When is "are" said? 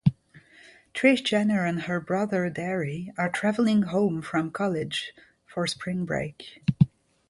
3.19-3.29